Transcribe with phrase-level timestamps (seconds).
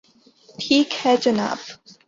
[0.59, 1.57] ٹھیک ہے جناب